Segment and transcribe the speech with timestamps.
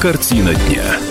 [0.00, 1.09] Картина дня.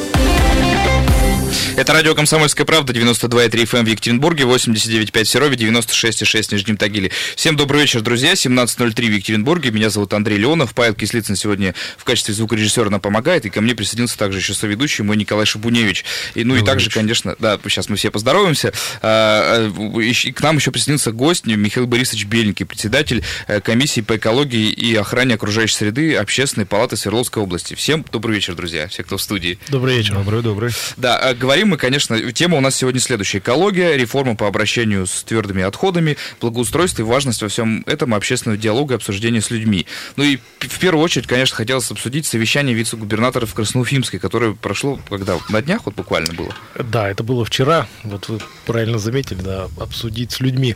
[1.79, 7.09] Это радио «Комсомольская правда», 92,3 FM в Екатеринбурге, 89,5 в Серове, 96,6 в Нижнем Тагиле.
[7.37, 8.33] Всем добрый вечер, друзья.
[8.33, 9.71] 17.03 в Екатеринбурге.
[9.71, 10.73] Меня зовут Андрей Леонов.
[10.73, 13.45] Павел Кислицын сегодня в качестве звукорежиссера нам помогает.
[13.45, 16.03] И ко мне присоединился также еще соведущий мой Николай Шабуневич.
[16.35, 16.99] И, ну добрый и также, вечер.
[16.99, 18.73] конечно, да, сейчас мы все поздороваемся.
[19.01, 24.17] А, а, и к нам еще присоединился гость Михаил Борисович Беленький, председатель э, комиссии по
[24.17, 27.73] экологии и охране окружающей среды Общественной палаты Свердловской области.
[27.73, 29.57] Всем добрый вечер, друзья, все, кто в студии.
[29.69, 30.15] Добрый вечер.
[30.15, 30.73] Добрый, добрый.
[30.97, 33.37] Да, а, говорим мы, конечно, тема у нас сегодня следующая.
[33.37, 38.95] Экология, реформа по обращению с твердыми отходами, благоустройство и важность во всем этом общественного диалога
[38.95, 39.85] и обсуждения с людьми.
[40.15, 45.37] Ну и в первую очередь, конечно, хотелось обсудить совещание вице-губернатора в Красноуфимской, которое прошло, когда,
[45.49, 46.53] на днях вот буквально было?
[46.75, 50.75] Да, это было вчера, вот вы правильно заметили, да, обсудить с людьми.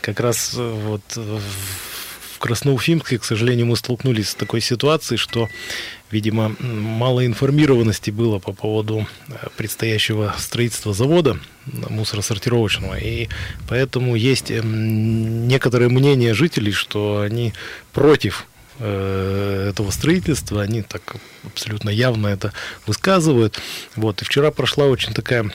[0.00, 5.48] Как раз э, вот в Красноуфимске, к сожалению, мы столкнулись с такой ситуацией, что
[6.14, 12.94] видимо, мало информированности было по поводу э, предстоящего строительства завода мусоросортировочного.
[12.94, 13.28] И
[13.68, 17.52] поэтому есть эм, некоторые мнения жителей, что они
[17.92, 18.46] против
[18.78, 22.52] э, этого строительства, они так абсолютно явно это
[22.86, 23.60] высказывают.
[23.96, 24.22] Вот.
[24.22, 25.50] И вчера прошла очень такая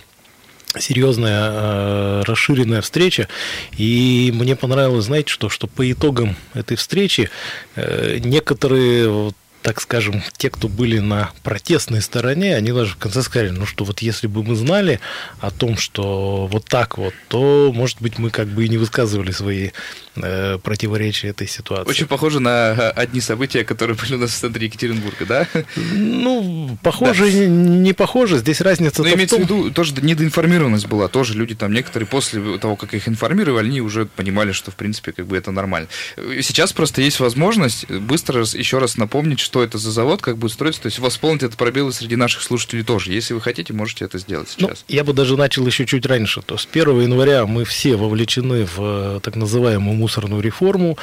[0.78, 3.30] серьезная э, расширенная встреча.
[3.78, 7.30] И мне понравилось, знаете, что, что по итогам этой встречи
[7.78, 13.66] некоторые так скажем, те, кто были на протестной стороне, они даже в конце сказали, ну
[13.66, 15.00] что вот если бы мы знали
[15.40, 19.32] о том, что вот так вот, то, может быть, мы как бы и не высказывали
[19.32, 19.72] свои
[20.16, 21.90] э, противоречия этой ситуации.
[21.90, 25.48] Очень похоже на э, одни события, которые были у нас в центре Екатеринбурга, да?
[25.76, 27.48] Ну, похоже, да.
[27.48, 28.38] не похоже.
[28.38, 29.62] Здесь разница Но имеется в, том...
[29.62, 31.08] в виду, тоже недоинформированность была.
[31.08, 35.12] Тоже люди там некоторые после того, как их информировали, они уже понимали, что, в принципе,
[35.12, 35.90] как бы это нормально.
[36.16, 40.84] Сейчас просто есть возможность быстро еще раз напомнить, что это за завод, как будет строиться,
[40.84, 43.14] то есть восполнить этот пробел среди наших слушателей тоже.
[43.14, 44.86] Если вы хотите, можете это сделать ну, сейчас.
[44.88, 46.44] Ну, я бы даже начал еще чуть раньше.
[46.44, 51.00] То с 1 января мы все вовлечены в э, так называемую мусорную реформу.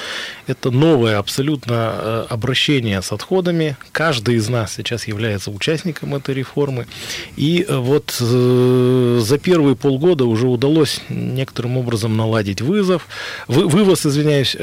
[0.47, 3.77] Это новое абсолютно э, обращение с отходами.
[3.91, 6.87] Каждый из нас сейчас является участником этой реформы.
[7.35, 13.09] И э, вот за первые полгода уже удалось некоторым образом наладить вызов,
[13.49, 14.55] вы, вывоз, извиняюсь,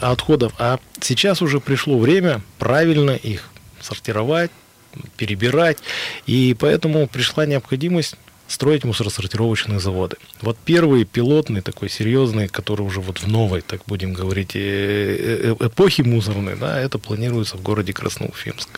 [0.00, 0.54] отходов.
[0.58, 3.50] А сейчас уже пришло пришло время правильно их
[3.80, 4.52] сортировать,
[5.16, 5.78] перебирать,
[6.26, 8.14] и поэтому пришла необходимость
[8.46, 10.16] строить мусоросортировочные заводы.
[10.42, 15.66] Вот первый пилотный, такой серьезный, который уже вот в новой, так будем говорить, э, э,
[15.66, 18.68] эпохе мусорной, да, это планируется в городе Красноуфимск.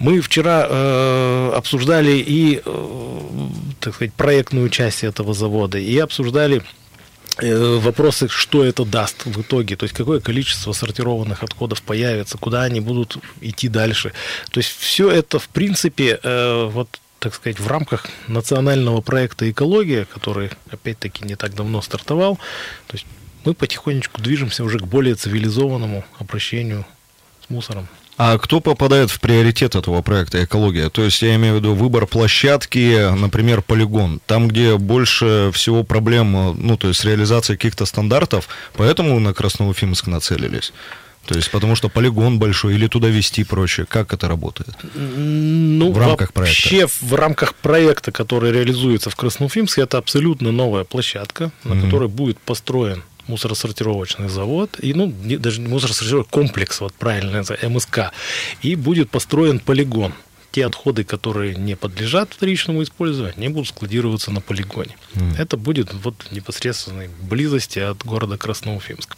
[0.00, 3.48] Мы вчера э, обсуждали и, э,
[3.78, 6.79] так сказать, проектную часть этого завода, и обсуждали Э,
[7.42, 12.80] вопросы, что это даст в итоге, то есть какое количество сортированных отходов появится, куда они
[12.80, 14.12] будут идти дальше.
[14.50, 20.06] То есть все это, в принципе, э, вот так сказать, в рамках национального проекта «Экология»,
[20.06, 22.36] который, опять-таки, не так давно стартовал,
[22.86, 23.06] то есть
[23.44, 26.86] мы потихонечку движемся уже к более цивилизованному обращению
[27.46, 27.88] с мусором.
[28.22, 30.90] А кто попадает в приоритет этого проекта «Экология»?
[30.90, 34.20] То есть я имею в виду выбор площадки, например, полигон.
[34.26, 40.74] Там, где больше всего проблем, ну, то есть реализация каких-то стандартов, поэтому на Красноуфимск нацелились.
[41.24, 43.86] То есть потому что полигон большой или туда вести прочее.
[43.88, 44.74] Как это работает?
[44.94, 46.62] Ну, в рамках проекта.
[46.62, 51.84] Вообще в рамках проекта, который реализуется в Красноуфимске, это абсолютно новая площадка, на mm-hmm.
[51.86, 58.12] которой будет построен мусоросортировочный завод, и, ну, не, даже мусоросортировочный комплекс, вот правильно это, МСК,
[58.62, 60.12] и будет построен полигон.
[60.52, 64.96] Те отходы, которые не подлежат вторичному использованию, они будут складироваться на полигоне.
[65.14, 65.38] Mm.
[65.38, 69.16] Это будет вот в непосредственной близости от города Красноуфимск.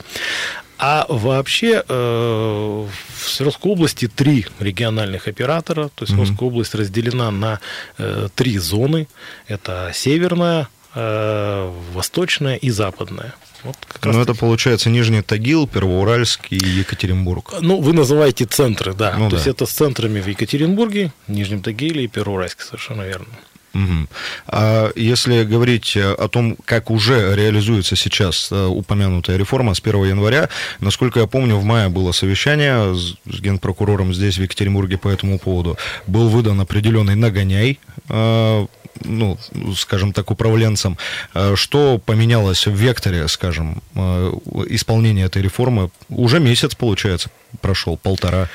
[0.84, 2.87] А вообще э,
[3.17, 6.45] в Свердловской области три региональных оператора, то есть mm-hmm.
[6.45, 7.61] область разделена на
[7.99, 9.06] э, три зоны.
[9.47, 13.33] Это северная, э, восточная и западная.
[13.65, 17.54] Вот ну, это получается Нижний Тагил, Первоуральск и Екатеринбург.
[17.60, 19.15] Ну, вы называете центры, да.
[19.16, 19.36] Ну, То да.
[19.36, 23.27] есть это с центрами в Екатеринбурге, Нижнем Тагиле и Первоуральске, совершенно верно.
[23.75, 24.07] Угу.
[24.48, 30.51] А если говорить о том, как уже реализуется сейчас э, упомянутая реформа с 1 января,
[30.81, 35.78] насколько я помню, в мае было совещание с генпрокурором здесь, в Екатеринбурге, по этому поводу.
[36.07, 37.78] Был выдан определенный нагоняй
[38.09, 38.66] э,
[39.04, 39.39] ну,
[39.77, 40.98] скажем так, управленцам,
[41.34, 44.33] э, что поменялось в векторе, скажем, э,
[44.68, 45.91] исполнения этой реформы?
[46.09, 47.30] Уже месяц, получается,
[47.60, 48.48] прошел, полтора.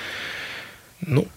[1.02, 1.28] Ну,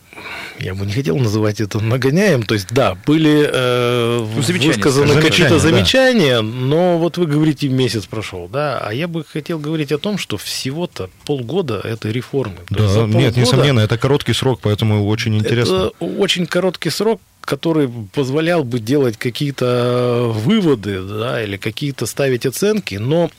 [0.58, 2.42] я бы не хотел называть это нагоняем.
[2.42, 6.42] То есть, да, были э, ну, высказаны какие-то замечания, да.
[6.42, 10.36] но вот вы говорите, месяц прошел, да, а я бы хотел говорить о том, что
[10.36, 12.56] всего-то полгода этой реформы.
[12.70, 15.92] Да, нет, несомненно, это короткий срок, поэтому очень интересно.
[15.98, 22.96] Это очень короткий срок, который позволял бы делать какие-то выводы, да, или какие-то ставить оценки,
[22.96, 23.30] но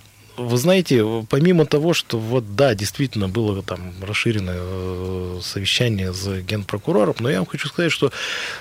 [0.41, 7.15] вы знаете, помимо того, что вот да, действительно было там расширенное э, совещание с генпрокурором,
[7.19, 8.11] но я вам хочу сказать, что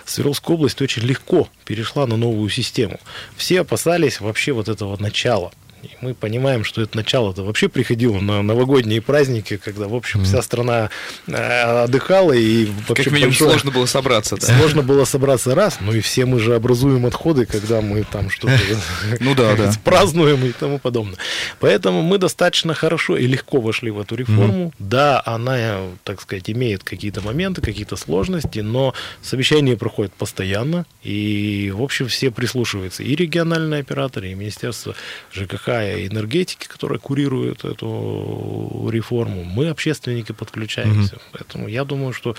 [0.04, 3.00] Свердловская область очень легко перешла на новую систему.
[3.36, 5.52] Все опасались вообще вот этого начала.
[5.82, 10.42] И мы понимаем, что это начало-то вообще приходило на новогодние праздники, когда, в общем, вся
[10.42, 10.90] страна
[11.26, 13.50] э, отдыхала и вообще как минимум большое...
[13.50, 14.36] сложно было собраться.
[14.36, 14.58] Да?
[14.58, 18.58] Сложно было собраться раз, ну и все мы же образуем отходы, когда мы там что-то
[19.20, 19.72] ну, да, да.
[19.84, 21.16] празднуем и тому подобное.
[21.60, 24.72] Поэтому мы достаточно хорошо и легко вошли в эту реформу.
[24.78, 31.82] Да, она, так сказать, имеет какие-то моменты, какие-то сложности, но совещания проходят постоянно, и, в
[31.82, 34.94] общем, все прислушиваются, и региональные операторы, и Министерство
[35.32, 41.16] ЖКХ, и энергетики, которая курирует эту реформу, мы, общественники, подключаемся.
[41.16, 41.22] Угу.
[41.32, 42.36] Поэтому я думаю, что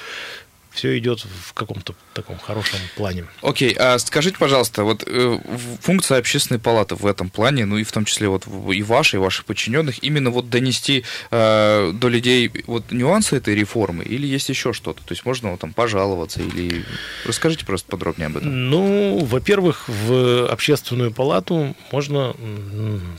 [0.72, 3.26] все идет в каком-то таком хорошем плане.
[3.42, 5.40] Окей, okay, а скажите, пожалуйста, вот э,
[5.82, 9.20] функция общественной палаты в этом плане, ну и в том числе вот и вашей, и
[9.20, 14.74] ваших подчиненных, именно вот донести э, до людей вот нюансы этой реформы, или есть еще
[14.74, 15.00] что-то?
[15.00, 16.84] То есть можно вот, там пожаловаться или
[17.26, 18.70] расскажите просто подробнее об этом.
[18.70, 22.36] Ну, во-первых, в общественную палату можно,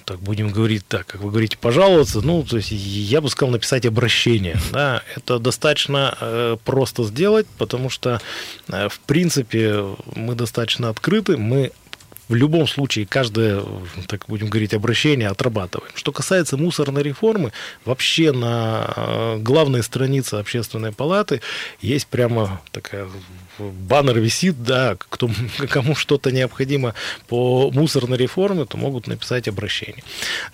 [0.04, 2.20] так будем говорить так, как вы говорите, пожаловаться.
[2.20, 4.58] Ну, то есть я бы сказал написать обращение.
[4.72, 8.20] Да, это достаточно э, просто сделать, потому что
[8.68, 9.84] э, в принципе,
[10.14, 11.72] мы достаточно открыты, мы
[12.28, 13.62] в любом случае каждое,
[14.06, 15.92] так будем говорить, обращение отрабатываем.
[15.94, 17.52] Что касается мусорной реформы,
[17.84, 21.42] вообще на э, главной странице общественной палаты
[21.82, 23.06] есть прямо такая
[23.58, 25.30] баннер висит, да, кто,
[25.68, 26.94] кому что-то необходимо
[27.28, 30.02] по мусорной реформе, то могут написать обращение.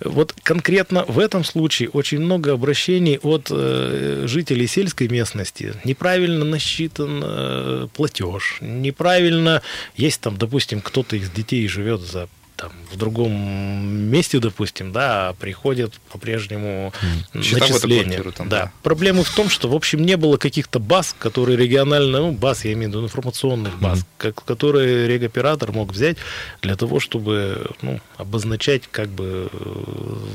[0.00, 5.75] Вот конкретно в этом случае очень много обращений от э, жителей сельской местности.
[5.85, 9.62] Неправильно насчитан э, платеж, неправильно,
[9.97, 15.94] есть там, допустим, кто-то из детей живет за там, в другом месте, допустим, да, приходят
[16.12, 16.93] по-прежнему
[17.32, 18.20] начисления.
[18.32, 18.64] Там, да.
[18.64, 18.72] да.
[18.82, 22.72] Проблема в том, что, в общем, не было каких-то баз, которые регионально, ну, баз, я
[22.72, 24.06] имею в виду информационных баз, mm-hmm.
[24.19, 26.16] как, которые регоператор мог взять
[26.60, 29.49] для того, чтобы ну, обозначать, как бы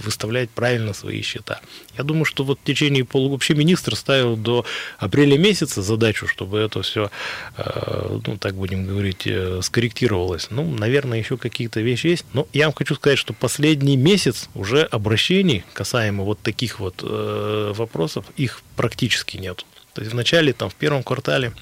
[0.03, 1.59] выставлять правильно свои счета.
[1.97, 4.65] Я думаю, что вот в течение полугода вообще министр ставил до
[4.97, 7.11] апреля месяца задачу, чтобы это все,
[7.57, 10.47] э, ну, так будем говорить, э, скорректировалось.
[10.51, 12.25] Ну, наверное, еще какие-то вещи есть.
[12.33, 17.73] Но я вам хочу сказать, что последний месяц уже обращений касаемо вот таких вот э,
[17.75, 19.65] вопросов, их практически нет.
[19.93, 21.53] То есть в начале, там, в первом квартале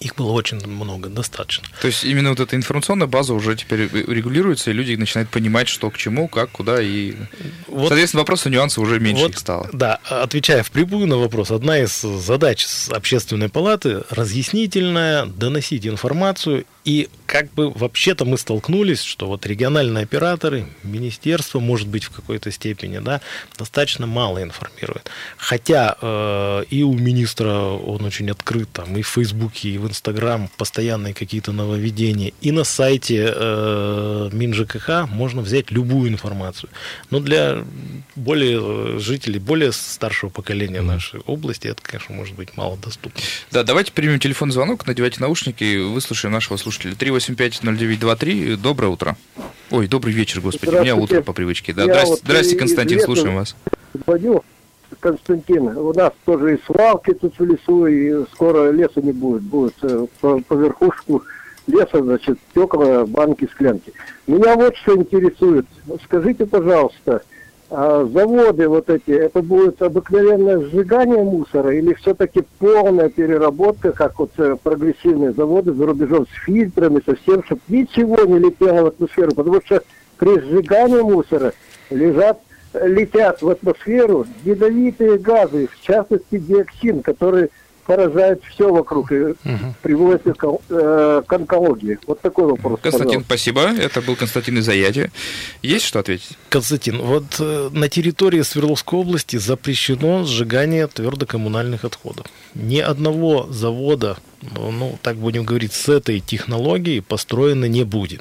[0.00, 1.68] их было очень много, достаточно.
[1.82, 5.90] То есть именно вот эта информационная база уже теперь регулируется, и люди начинают понимать, что
[5.90, 7.14] к чему, как, куда, и,
[7.66, 9.68] вот, соответственно, вопросы, нюансы уже меньше вот, их стало.
[9.74, 17.08] Да, отвечая в прямую на вопрос, одна из задач общественной палаты разъяснительная, доносить информацию и
[17.26, 22.98] как бы вообще-то мы столкнулись, что вот региональные операторы, министерство, может быть, в какой-то степени,
[22.98, 23.20] да,
[23.56, 25.10] достаточно мало информирует.
[25.36, 30.48] Хотя э, и у министра он очень открыт, там, и в Фейсбуке, и в Инстаграм
[30.56, 36.70] постоянные какие-то нововведения, и на сайте э, МинЖКХ можно взять любую информацию.
[37.10, 37.64] Но для
[38.16, 43.20] более жителей, более старшего поколения нашей области это, конечно, может быть мало доступно.
[43.52, 46.94] Да, давайте примем телефонный звонок, надевайте наушники, выслушаем нашего слушателя слушатели.
[46.96, 48.56] 385-0923.
[48.56, 49.16] Доброе утро.
[49.70, 50.74] Ой, добрый вечер, господи.
[50.74, 51.72] У меня утро по привычке.
[51.72, 53.56] Да, здрасте, вот здрасте, Константин, слушаем вас.
[54.04, 54.44] Звоню,
[55.00, 59.42] Константин, у нас тоже и свалки тут в лесу, и скоро леса не будет.
[59.42, 61.22] Будет э, по, по верхушку
[61.66, 63.92] леса, значит, стекла, банки, склянки.
[64.26, 65.66] Меня вот что интересует.
[66.04, 67.22] Скажите, пожалуйста,
[67.72, 74.32] а заводы вот эти, это будет обыкновенное сжигание мусора или все-таки полная переработка, как вот
[74.38, 79.32] э, прогрессивные заводы за рубежом с фильтрами, со всем, чтобы ничего не летело в атмосферу,
[79.36, 79.82] потому что
[80.18, 81.52] при сжигании мусора
[81.90, 82.40] лежат,
[82.74, 87.50] летят в атмосферу ядовитые газы, в частности диоксин, который
[87.90, 89.74] поражает все вокруг и угу.
[89.82, 91.98] приводит к, э, к онкологии.
[92.06, 92.78] Вот такой вопрос.
[92.80, 93.26] Константин, пожалуйста.
[93.26, 93.60] спасибо.
[93.62, 95.10] Это был Константин из Аяти.
[95.60, 96.38] Есть что ответить?
[96.50, 102.26] Константин, вот э, на территории Свердловской области запрещено сжигание твердокоммунальных отходов.
[102.54, 108.20] Ни одного завода, ну, так будем говорить, с этой технологией построено не будет.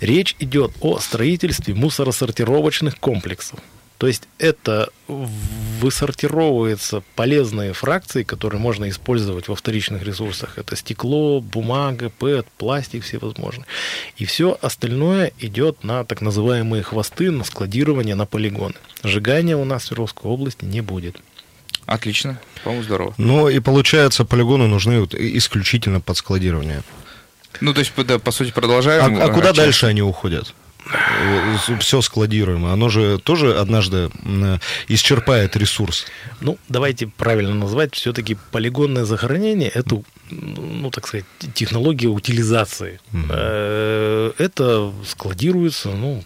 [0.00, 3.58] Речь идет о строительстве мусоросортировочных комплексов.
[4.02, 10.58] То есть это высортировываются полезные фракции, которые можно использовать во вторичных ресурсах.
[10.58, 13.64] Это стекло, бумага, ПЭТ, пластик всевозможный.
[14.16, 18.74] И все остальное идет на так называемые хвосты, на складирование, на полигоны.
[19.04, 21.20] Сжигания у нас в Свердловской области не будет.
[21.86, 23.14] Отлично, по-моему, здорово.
[23.18, 26.82] Ну и получается, полигоны нужны вот исключительно под складирование.
[27.60, 29.22] Ну, то есть, да, по сути, продолжаем.
[29.22, 30.52] А, а куда дальше они уходят?
[31.80, 34.10] Все складируемо, оно же тоже однажды
[34.88, 36.06] исчерпает ресурс.
[36.40, 43.00] Ну, давайте правильно назвать, все-таки полигонное захоронение– это, ну, так сказать, технология утилизации.
[43.12, 44.34] Mm-hmm.
[44.38, 46.22] Это складируется, ну,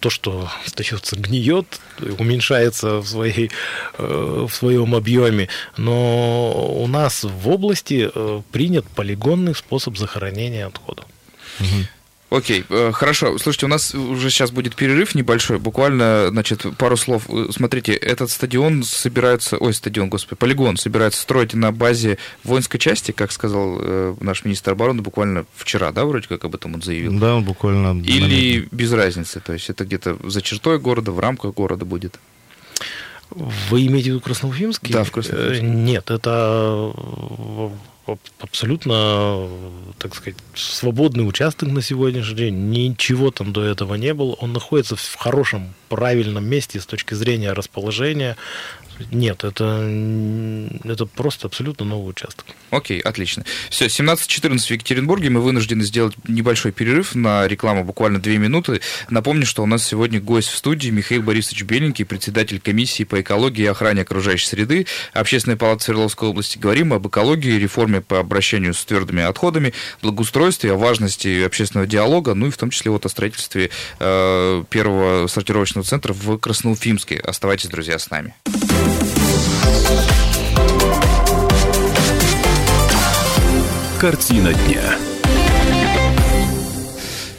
[0.00, 1.80] то, что остается, гниет,
[2.18, 3.50] уменьшается в, своей,
[3.98, 11.06] э, в своем объеме, но у нас в области э, принят полигонный способ захоронения отходов.
[11.58, 11.86] Mm-hmm.
[12.32, 13.36] Окей, э, хорошо.
[13.36, 17.24] Слушайте, у нас уже сейчас будет перерыв небольшой, буквально, значит, пару слов.
[17.28, 23.12] Э, смотрите, этот стадион собирается, ой, стадион, господи, полигон собирается строить на базе воинской части,
[23.12, 27.18] как сказал э, наш министр обороны буквально вчера, да, вроде как об этом он заявил?
[27.18, 28.00] Да, он буквально...
[28.02, 32.18] Или без разницы, то есть это где-то за чертой города, в рамках города будет?
[33.28, 34.92] Вы имеете в виду Красноуфимский?
[34.92, 35.66] Да, в Красноуфимске.
[35.66, 36.92] Нет, это
[38.40, 39.48] абсолютно,
[39.98, 42.54] так сказать, свободный участок на сегодняшний день.
[42.70, 44.32] Ничего там до этого не было.
[44.34, 48.36] Он находится в хорошем, правильном месте с точки зрения расположения.
[49.10, 49.64] Нет, это,
[50.84, 52.44] это просто абсолютно новый участок.
[52.70, 53.44] Окей, отлично.
[53.70, 55.30] Все, 17.14 в Екатеринбурге.
[55.30, 58.80] Мы вынуждены сделать небольшой перерыв на рекламу, буквально две минуты.
[59.10, 63.62] Напомню, что у нас сегодня гость в студии Михаил Борисович Беленький, председатель комиссии по экологии
[63.62, 66.58] и охране окружающей среды Общественной палаты Свердловской области.
[66.58, 72.46] Говорим об экологии, реформе по обращению с твердыми отходами, благоустройстве, о важности общественного диалога, ну
[72.46, 77.16] и в том числе вот о строительстве э, первого сортировочного центра в Красноуфимске.
[77.18, 78.34] Оставайтесь, друзья, с нами.
[84.00, 85.11] Картина дня.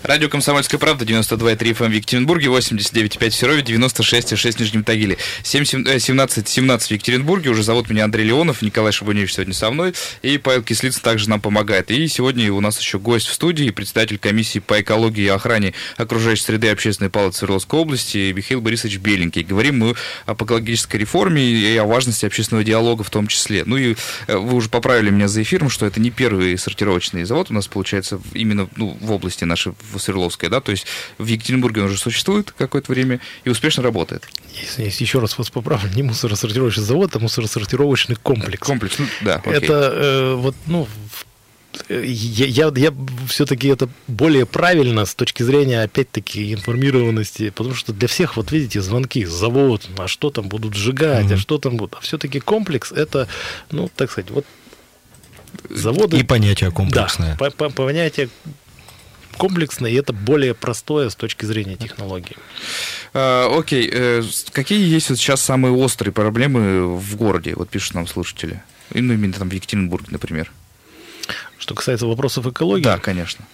[0.04, 5.18] Радио «Комсомольская правда», 92,3 FM в Екатеринбурге, 89,5 в Серове, 96,6 в Нижнем Тагиле.
[5.44, 10.38] 17, 17 в Екатеринбурге, уже зовут меня Андрей Леонов, Николай Шабуневич сегодня со мной, и
[10.38, 11.90] Павел Кислицын также нам помогает.
[11.90, 16.44] И сегодня у нас еще гость в студии, председатель комиссии по экологии и охране окружающей
[16.44, 19.44] среды общественной палаты Свердловской области Михаил Борисович Беленький.
[19.44, 19.96] Говорим мы
[20.26, 23.64] об экологической реформе и о важности общественного диалога в том числе.
[23.66, 23.96] Ну и
[24.28, 27.68] э, вы уже поправили меня за эфиром, что это не первый сортировочный завод у нас
[27.68, 30.86] получается именно ну, в области нашей, в Свердловской, да, то есть
[31.18, 34.28] в Екатеринбурге он уже существует какое-то время и успешно работает.
[34.54, 38.66] Если, еще раз вас поправлю, не мусоросортировочный завод, а мусоросортировочный комплекс.
[38.66, 39.36] Комплекс, ну, да.
[39.38, 39.54] Окей.
[39.54, 40.88] Это э, вот, ну,
[41.90, 42.94] я, я, я
[43.28, 48.82] все-таки это более правильно с точки зрения, опять-таки, информированности, потому что для всех, вот видите,
[48.82, 51.34] звонки, завод, а что там будут сжигать, mm-hmm.
[51.34, 51.96] а что там будут.
[51.96, 53.28] А все-таки комплекс это,
[53.72, 54.46] ну, так сказать, вот
[55.70, 56.18] заводы...
[56.18, 57.38] И понятие комплексное.
[57.40, 58.30] Да, по, по, понятие
[59.38, 62.38] комплексное, и это более простое с точки зрения технологии.
[63.14, 68.08] А, окей, э, какие есть вот сейчас самые острые проблемы в городе, вот пишут нам
[68.08, 68.62] слушатели?
[68.94, 70.52] Ну, именно там в Екатеринбурге, например.
[71.58, 72.84] Что касается вопросов экологии?
[72.84, 73.46] Да, конечно.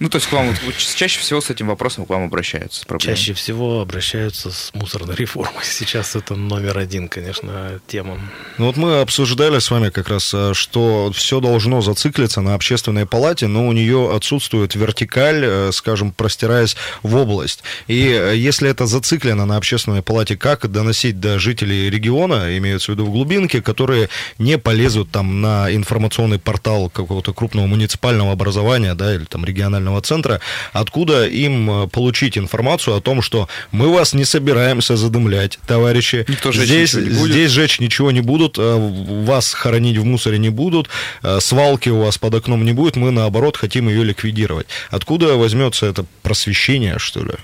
[0.00, 2.86] Ну, то есть к вам вот, чаще всего с этим вопросом к вам обращаются?
[2.98, 5.52] Чаще всего обращаются с мусорной реформой.
[5.62, 8.18] Сейчас это номер один, конечно, тема.
[8.56, 13.04] Ну вот мы обсуждали с вами как раз, э, что все должно зациклиться на общественной
[13.04, 17.62] палате, но у нее отсутствует вертикаль, э, скажем, простираясь в область.
[17.86, 22.94] И э, если это зациклено на общественной палате, как доносить до жителей региона, имеется в
[22.94, 29.14] виду в глубинке, которые не полезут там на информационный портал какого-то крупного муниципального образования, да,
[29.14, 30.40] или там регионального регионального центра,
[30.72, 36.24] откуда им э, получить информацию о том, что мы вас не собираемся задымлять, товарищи.
[36.28, 40.88] Никто здесь, здесь жечь ничего не будут, э, вас хоронить в мусоре не будут,
[41.22, 44.66] э, свалки у вас под окном не будет, мы наоборот хотим ее ликвидировать.
[44.90, 47.34] Откуда возьмется это просвещение, что ли,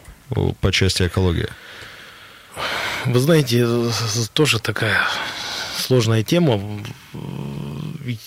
[0.61, 1.49] по части экологии?
[3.05, 3.67] Вы знаете,
[4.33, 5.01] тоже такая
[5.79, 6.61] сложная тема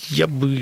[0.08, 0.60] я бы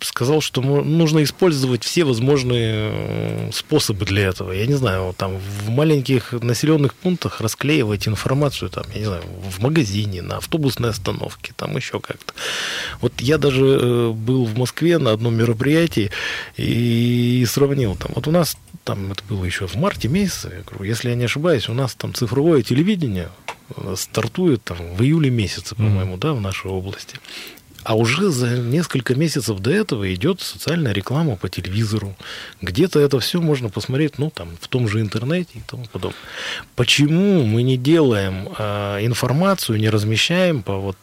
[0.00, 4.52] сказал, что нужно использовать все возможные э, способы для этого.
[4.52, 9.62] Я не знаю, там в маленьких населенных пунктах расклеивать информацию, там, я не знаю, в
[9.62, 12.32] магазине, на автобусной остановке, там еще как-то.
[13.00, 16.10] Вот я даже э, был в Москве на одном мероприятии
[16.56, 18.12] и сравнил там.
[18.14, 21.24] Вот у нас там это было еще в марте месяце, я говорю, если я не
[21.24, 23.28] ошибаюсь, у нас там цифровое телевидение
[23.96, 26.20] стартует там в июле месяце, по-моему, mm-hmm.
[26.20, 27.16] да, в нашей области.
[27.84, 32.16] А уже за несколько месяцев до этого идет социальная реклама по телевизору.
[32.60, 36.18] Где-то это все можно посмотреть, ну, там, в том же интернете и тому подобное.
[36.76, 40.96] Почему мы не делаем э, информацию, не размещаем по вот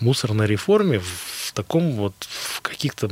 [0.00, 3.10] мусорной реформе в таком вот, в каких-то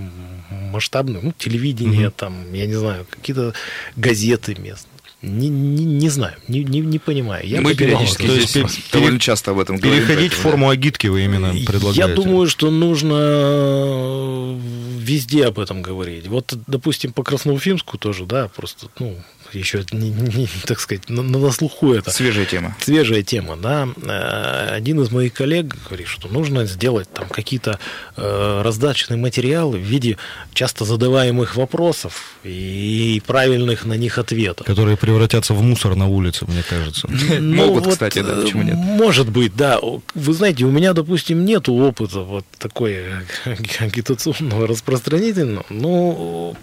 [0.51, 2.15] масштабных, ну, телевидение, mm-hmm.
[2.17, 3.55] там, я не знаю, какие-то
[3.97, 4.90] газеты местные.
[5.23, 7.47] Не, не, не знаю, не, не, не понимаю.
[7.47, 8.67] Я Мы периодически то здесь пере...
[8.91, 10.07] довольно часто об этом говорим.
[10.07, 12.01] Переходить в форму агитки вы именно предлагаете?
[12.01, 14.59] Я думаю, что нужно
[14.99, 16.27] везде об этом говорить.
[16.27, 19.15] Вот, допустим, по Красноуфимску тоже, да, просто, ну,
[19.53, 22.11] еще, не, не, так сказать, на, на слуху это.
[22.11, 22.77] Свежая тема.
[22.81, 23.89] Свежая тема, да.
[24.03, 27.79] Э, один из моих коллег говорит, что нужно сделать там какие-то
[28.17, 30.17] э, раздачные материалы в виде
[30.55, 34.67] часто задаваемых вопросов и правильных на них ответов.
[34.67, 37.09] Которые превратятся в мусор на улице, мне кажется.
[37.41, 38.77] Ну, Могут, кстати, да, почему нет?
[38.77, 39.79] Может быть, да.
[40.15, 43.05] Вы знаете, у меня, допустим, нет опыта вот такой
[43.79, 46.55] агитационного распространительного, но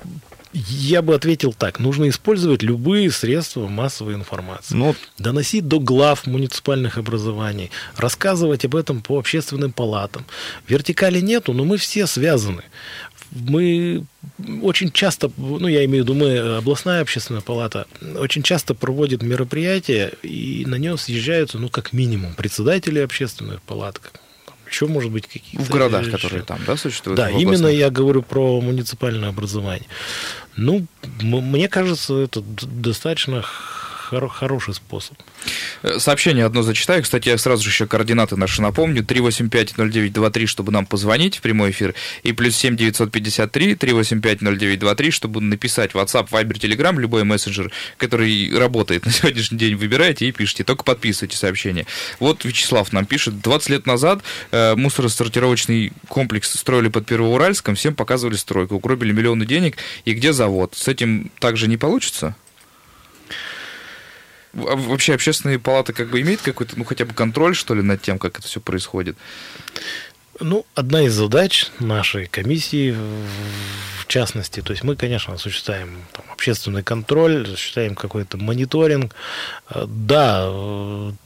[0.53, 1.79] я бы ответил так.
[1.79, 4.75] Нужно использовать любые средства массовой информации.
[4.75, 4.87] Но...
[4.87, 10.25] Ну, Доносить до глав муниципальных образований, рассказывать об этом по общественным палатам.
[10.67, 12.63] Вертикали нету, но мы все связаны.
[13.31, 14.05] Мы
[14.61, 17.85] очень часто, ну, я имею в виду, мы, областная общественная палата,
[18.17, 23.99] очень часто проводит мероприятия, и на нее съезжаются, ну, как минимум, председатели общественных палат,
[24.69, 25.65] еще, может быть, какие-то...
[25.65, 27.17] В городах, которые там, да, существуют?
[27.17, 29.87] Да, именно я говорю про муниципальное образование.
[30.55, 30.87] Ну,
[31.21, 33.43] мне кажется, это достаточно
[34.09, 35.17] хор- хороший способ.
[35.83, 37.03] Э, сообщение одно зачитаю.
[37.03, 39.03] Кстати, я сразу же еще координаты наши напомню.
[39.03, 41.93] 385-0923, чтобы нам позвонить в прямой эфир.
[42.23, 49.11] И плюс 7 953 385-0923, чтобы написать WhatsApp, Viber, Telegram, любой мессенджер, который работает на
[49.11, 50.63] сегодняшний день, выбираете и пишите.
[50.63, 51.85] Только подписывайте сообщение.
[52.19, 53.41] Вот Вячеслав нам пишет.
[53.41, 54.21] 20 лет назад
[54.51, 59.77] э, мусоросортировочный комплекс строили под Первоуральском, всем показывали стройку, угробили миллионы денег.
[60.05, 60.73] И где завод?
[60.75, 62.35] С этим также не получится?
[64.53, 68.01] А вообще общественные палаты как бы имеют какой-то, ну, хотя бы контроль, что ли, над
[68.01, 69.17] тем, как это все происходит?
[70.39, 72.95] Ну, одна из задач нашей комиссии,
[73.99, 79.15] в частности, то есть мы, конечно, осуществляем там, общественный контроль, осуществляем какой-то мониторинг.
[79.69, 80.49] Э, да,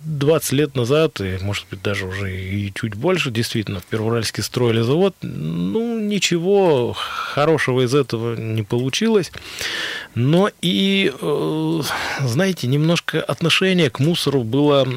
[0.06, 4.82] 20 лет назад, и, может быть, даже уже и чуть больше, действительно, в Первоуральске строили
[4.82, 5.16] завод.
[5.22, 9.32] Ну, ничего хорошего из этого не получилось.
[10.16, 11.82] Но и, э,
[12.22, 14.88] знаете, немножко отношение к мусору было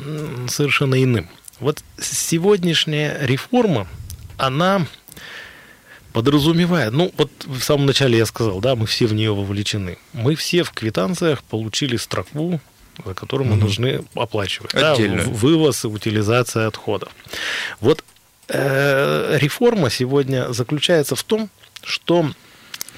[0.48, 1.28] совершенно иным.
[1.60, 3.86] Вот сегодняшняя реформа,
[4.36, 4.86] она
[6.12, 9.98] подразумевает, ну вот в самом начале я сказал, да, мы все в нее вовлечены.
[10.12, 12.60] Мы все в квитанциях получили строку,
[13.04, 14.74] за которую мы mm должны оплачивать.
[14.74, 15.24] Отдельно.
[15.24, 17.10] Да, вывоз и утилизация отходов.
[17.80, 18.04] Вот
[18.48, 21.50] э, реформа сегодня заключается в том,
[21.82, 22.30] что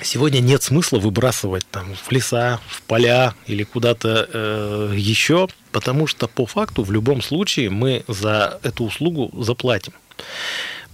[0.03, 6.29] сегодня нет смысла выбрасывать там в леса, в поля или куда-то э, еще, потому что
[6.29, 9.94] по факту в любом случае мы за эту услугу заплатим.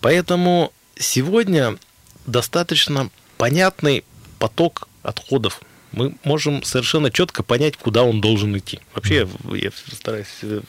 [0.02, 1.78] Поэтому сегодня
[2.26, 4.04] достаточно понятный
[4.38, 5.60] поток отходов.
[5.92, 8.80] Мы можем совершенно четко понять, куда он должен идти.
[8.94, 10.62] Вообще, я стараюсь э,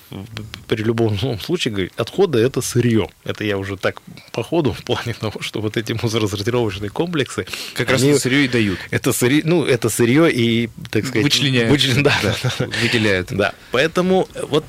[0.67, 3.09] при любом случае говорить, отходы– это сырье.
[3.23, 4.01] Это я уже так
[4.33, 7.47] по ходу в плане того, что вот эти мусоросортировочные комплексы…
[7.73, 8.79] Как они, раз сырье и дают.
[8.91, 11.23] Это сырье, ну, это сырье и, так сказать…
[11.23, 11.71] Вычленяют.
[11.71, 13.29] Вычлен, да, да, выделяют.
[13.31, 14.65] Да, поэтому вот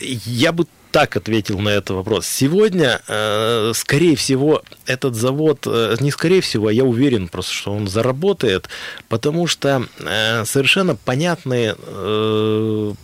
[0.00, 2.26] я бы так ответил на этот вопрос.
[2.26, 7.72] Сегодня, э, скорее всего, этот завод, э, не скорее всего, а я уверен просто, что
[7.74, 8.70] он заработает,
[9.10, 11.76] потому что э, совершенно понятные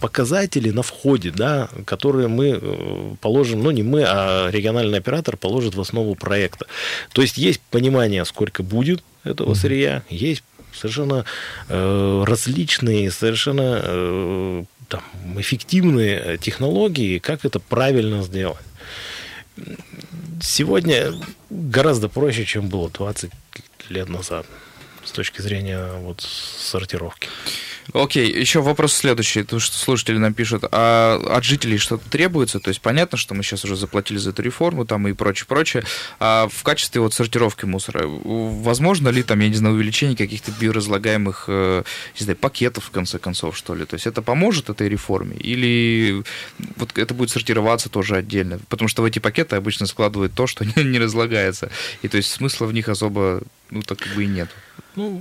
[0.01, 5.81] показатели на входе, да, которые мы положим, ну не мы, а региональный оператор положит в
[5.83, 6.65] основу проекта.
[7.13, 11.25] То есть есть понимание, сколько будет этого сырья, есть совершенно
[11.69, 18.59] э, различные, совершенно э, там, эффективные технологии, как это правильно сделать.
[20.43, 21.15] Сегодня
[21.49, 23.31] гораздо проще, чем было 20
[23.89, 24.45] лет назад
[25.03, 27.29] с точки зрения вот сортировки.
[27.93, 32.61] Окей, еще вопрос следующий, то, что слушатели нам пишут, а от жителей что-то требуется?
[32.61, 35.85] То есть понятно, что мы сейчас уже заплатили за эту реформу там и прочее, прочее.
[36.21, 41.45] А в качестве вот сортировки мусора, возможно ли там, я не знаю, увеличение каких-то биоразлагаемых,
[41.49, 41.83] э,
[42.19, 43.85] не знаю, пакетов, в конце концов, что ли?
[43.85, 45.37] То есть это поможет этой реформе?
[45.37, 46.23] Или
[46.77, 48.61] вот это будет сортироваться тоже отдельно?
[48.69, 51.71] Потому что в эти пакеты обычно складывают то, что не, разлагается.
[52.03, 54.49] И то есть смысла в них особо, ну, так как бы и нет.
[54.95, 55.21] Ну,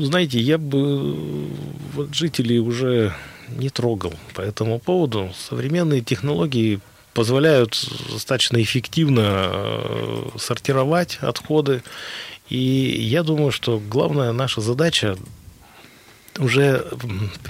[0.00, 1.48] знаете, я бы
[1.92, 3.14] вот жителей уже
[3.48, 5.30] не трогал по этому поводу.
[5.36, 6.80] Современные технологии
[7.12, 7.78] позволяют
[8.10, 9.50] достаточно эффективно
[10.36, 11.82] сортировать отходы.
[12.48, 15.16] И я думаю, что главная наша задача
[16.38, 16.84] уже,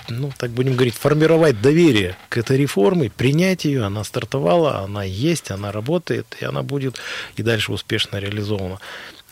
[0.09, 5.51] ну, так будем говорить, формировать доверие к этой реформе, принять ее, она стартовала, она есть,
[5.51, 6.97] она работает, и она будет
[7.37, 8.81] и дальше успешно реализована.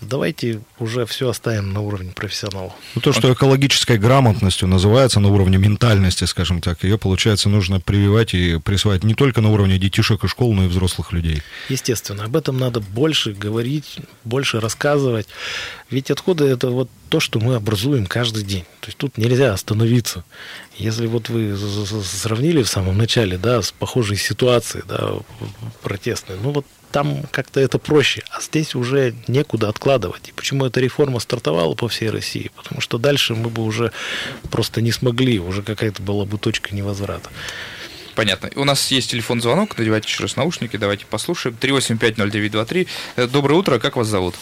[0.03, 2.73] Давайте уже все оставим на уровне профессионалов.
[2.95, 8.35] Ну, то, что экологической грамотностью называется на уровне ментальности, скажем так, ее, получается, нужно прививать
[8.35, 11.43] и присваивать не только на уровне детишек и школ, но и взрослых людей.
[11.69, 15.29] Естественно, об этом надо больше говорить, больше рассказывать.
[15.89, 18.65] Ведь отходы– это вот то, что мы образуем каждый день.
[18.81, 20.25] То есть тут нельзя остановиться.
[20.79, 21.57] Если вот вы
[22.03, 25.13] сравнили в самом начале, да, с похожей ситуацией, да,
[25.83, 30.29] протестной, ну вот там как-то это проще, а здесь уже некуда откладывать.
[30.29, 32.51] И почему эта реформа стартовала по всей России?
[32.55, 33.93] Потому что дальше мы бы уже
[34.51, 37.31] просто не смогли, уже какая-то была бы точка невозврата.
[38.15, 38.51] Понятно.
[38.57, 41.57] У нас есть телефон звонок, надевайте еще раз наушники, давайте послушаем.
[41.61, 42.87] 3850923.
[43.17, 44.35] Э, доброе утро, как вас зовут?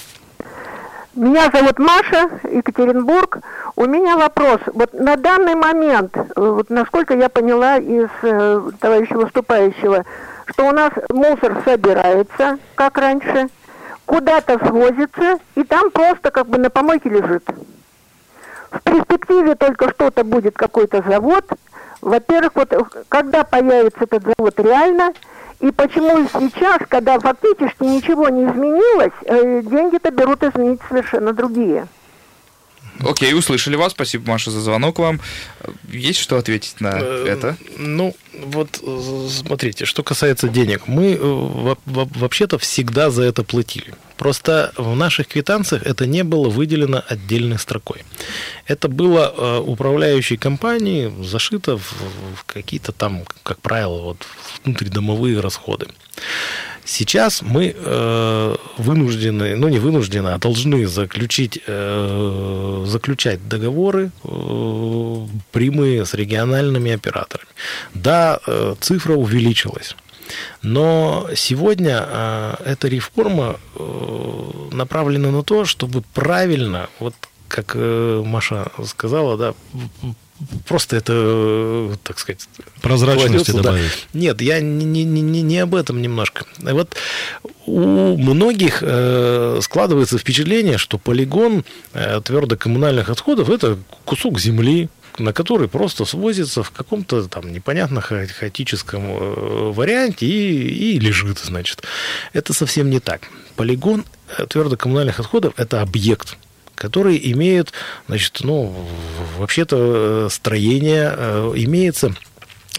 [1.15, 3.39] Меня зовут Маша, Екатеринбург.
[3.77, 4.61] У меня вопрос.
[4.75, 10.05] Вот на данный момент, э, вот насколько я поняла из э, товарища выступающего,
[10.51, 13.49] что у нас мусор собирается, как раньше,
[14.07, 17.45] куда-то свозится, и там просто как бы на помойке лежит.
[18.71, 21.45] В перспективе только что-то будет какой-то завод.
[22.01, 25.13] Во-первых, вот когда появится этот завод реально,
[25.61, 31.87] и почему сейчас, когда фактически ничего не изменилось, э, деньги-то берут изменить совершенно другие.
[33.07, 33.93] Окей, услышали вас.
[33.93, 35.21] Спасибо, Маша, за звонок вам.
[35.89, 37.57] Есть что ответить на э, это?
[37.77, 40.87] Ну, вот э, смотрите, что касается денег.
[40.87, 43.95] Мы э, вообще-то всегда за это платили.
[44.17, 48.05] Просто в наших квитанциях это не было выделено отдельной строкой.
[48.67, 54.27] Это было управляющей компанией зашито в какие-то там, как правило, вот
[54.65, 55.89] внутридомовые расходы.
[56.85, 66.05] Сейчас мы э, вынуждены, ну не вынуждены, а должны заключить, э, заключать договоры э, прямые
[66.05, 67.49] с региональными операторами.
[67.95, 69.97] Да, э, цифра увеличилась.
[70.63, 77.15] Но сегодня э, эта реформа э, направлена на то, чтобы правильно, вот
[77.49, 79.55] как Маша сказала, да,
[80.67, 82.49] просто это, так сказать...
[82.81, 84.07] Прозрачности добавить.
[84.13, 84.19] Да.
[84.19, 86.45] Нет, я не, не, не, не об этом немножко.
[86.59, 86.97] Вот
[87.67, 94.89] у многих э, складывается впечатление, что полигон э, твердокоммунальных отходов– это кусок земли,
[95.21, 101.83] на который просто свозится в каком-то там непонятно хаотическом э, варианте и, и лежит, значит.
[102.33, 103.23] Это совсем не так.
[103.57, 104.05] Полигон
[104.37, 106.37] э, твердокоммунальных отходов– это объект–
[106.81, 107.75] которые имеют,
[108.09, 108.75] значит, ну,
[109.37, 111.11] вообще-то э, строение
[111.55, 112.15] имеется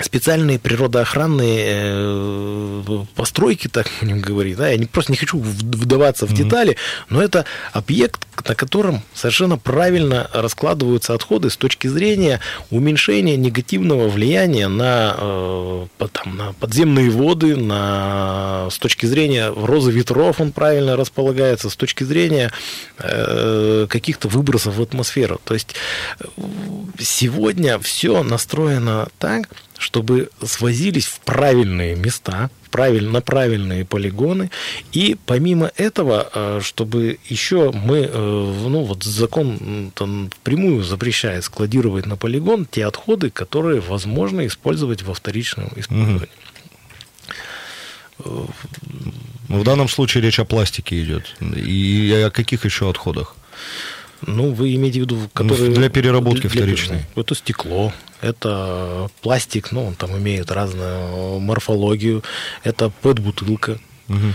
[0.03, 4.57] специальные природоохранные э, постройки, так будем говорить.
[4.57, 4.69] Да?
[4.69, 6.77] Я не, просто не хочу вдаваться в детали,
[7.09, 14.67] но это объект, на котором совершенно правильно раскладываются отходы с точки зрения уменьшения негативного влияния
[14.67, 21.69] на, э, там, на подземные воды, на, с точки зрения розы ветров он правильно располагается,
[21.69, 22.51] с точки зрения
[22.97, 25.39] э, каких-то выбросов в атмосферу.
[25.43, 25.75] То есть
[26.99, 29.49] сегодня все настроено так,
[29.81, 34.51] чтобы свозились в правильные места, правиль, на правильные полигоны.
[34.91, 42.05] И помимо этого, э, чтобы еще мы, э, ну вот закон там, прямую запрещает складировать
[42.05, 46.29] на полигон те отходы, которые возможно использовать во вторичном использовании.
[48.19, 48.49] Угу.
[49.49, 51.35] В данном случае речь о пластике идет.
[51.41, 53.35] И о каких еще отходах?
[54.25, 55.69] Ну, вы имеете в виду, которые...
[55.69, 57.05] Ну, для переработки для, вторичной.
[57.15, 62.23] Это стекло, это пластик, ну, он там имеет разную морфологию,
[62.63, 63.79] это пэт-бутылка.
[64.09, 64.33] Угу.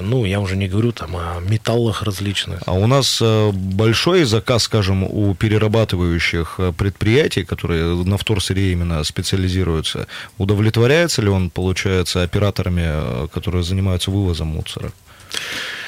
[0.00, 2.62] Ну, я уже не говорю там о металлах различных.
[2.66, 9.04] А у нас э, большой заказ, скажем, у перерабатывающих э, предприятий, которые на вторсырье именно
[9.04, 10.06] специализируются,
[10.38, 14.92] удовлетворяется ли он, получается, операторами, э, которые занимаются вывозом мусора?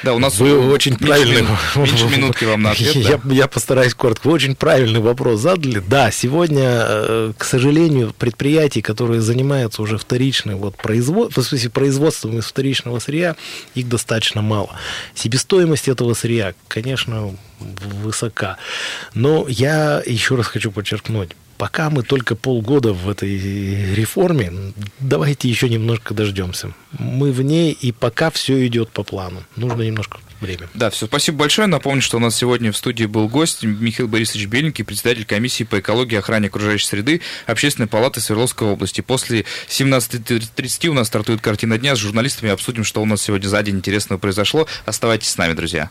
[0.05, 1.47] Да, у нас Вы очень правильный...
[1.77, 3.35] Меньше минутки вам на ответ, я, да?
[3.35, 4.27] я постараюсь коротко.
[4.27, 5.83] Вы очень правильный вопрос задали.
[5.87, 12.39] Да, сегодня, э, к сожалению, предприятий, которые занимаются уже вторичным вот, производством, в смысле, производством
[12.39, 13.35] из вторичного сырья,
[13.75, 14.77] их достаточно мало.
[15.15, 18.59] Себестоимость этого сырья, конечно, высока.
[19.15, 24.53] Но я еще раз хочу подчеркнуть, пока мы только полгода в этой реформе,
[24.99, 26.75] давайте еще немножко дождемся.
[26.99, 29.43] Мы в ней, и пока все идет по плану.
[29.57, 30.69] Нужно немножко время.
[30.75, 31.67] Да, все, спасибо большое.
[31.67, 35.81] Напомню, что у нас сегодня в студии был гость Михаил Борисович Беленький, председатель комиссии по
[35.81, 39.01] экологии и охране окружающей среды Общественной палаты Свердловской области.
[39.01, 42.53] После 17.30 у нас стартует картина дня с журналистами.
[42.53, 44.67] Обсудим, что у нас сегодня за день интересного произошло.
[44.87, 45.91] Оставайтесь с нами, друзья.